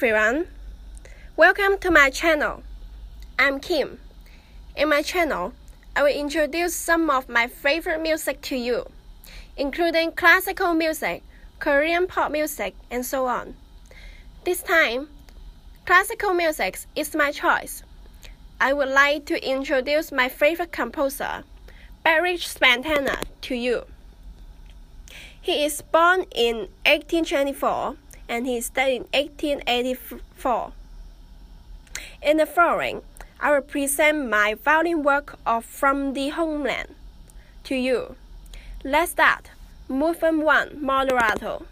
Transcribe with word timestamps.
Everyone, 0.00 0.46
welcome 1.36 1.76
to 1.78 1.90
my 1.90 2.08
channel. 2.08 2.62
I'm 3.36 3.58
Kim. 3.58 3.98
In 4.76 4.90
my 4.90 5.02
channel, 5.02 5.54
I 5.96 6.04
will 6.04 6.14
introduce 6.14 6.72
some 6.76 7.10
of 7.10 7.28
my 7.28 7.48
favorite 7.48 8.00
music 8.00 8.40
to 8.42 8.54
you, 8.54 8.86
including 9.56 10.12
classical 10.12 10.72
music, 10.72 11.24
Korean 11.58 12.06
pop 12.06 12.30
music, 12.30 12.76
and 12.92 13.04
so 13.04 13.26
on. 13.26 13.56
This 14.44 14.62
time, 14.62 15.08
classical 15.84 16.32
music 16.32 16.78
is 16.94 17.16
my 17.16 17.32
choice. 17.32 17.82
I 18.60 18.72
would 18.74 18.90
like 18.90 19.26
to 19.26 19.44
introduce 19.44 20.12
my 20.12 20.28
favorite 20.28 20.70
composer, 20.70 21.42
Bedřich 22.06 22.46
Smetana, 22.46 23.24
to 23.40 23.56
you. 23.56 23.82
He 25.40 25.64
is 25.64 25.82
born 25.82 26.24
in 26.36 26.68
1824 26.86 27.96
and 28.28 28.46
he 28.46 28.60
died 28.60 28.92
in 28.92 29.02
1884. 29.12 30.72
In 32.22 32.36
the 32.36 32.46
following, 32.46 33.02
I 33.40 33.52
will 33.52 33.62
present 33.62 34.28
my 34.28 34.54
violin 34.54 35.02
work 35.02 35.38
of 35.46 35.64
From 35.64 36.12
the 36.12 36.30
Homeland 36.30 36.94
to 37.64 37.74
you. 37.74 38.16
Let's 38.84 39.12
start. 39.12 39.50
Movement 39.88 40.44
1 40.44 40.80
Moderato. 40.82 41.64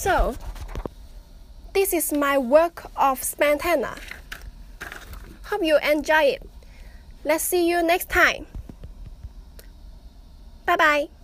So, 0.00 0.34
this 1.74 1.92
is 1.92 2.10
my 2.10 2.38
work 2.38 2.86
of 2.96 3.20
Smetana. 3.20 3.98
Hope 5.44 5.62
you 5.62 5.76
enjoy 5.76 6.40
it. 6.40 6.48
Let's 7.22 7.44
see 7.44 7.68
you 7.68 7.82
next 7.82 8.08
time. 8.08 8.46
Bye 10.64 10.76
bye. 10.76 11.19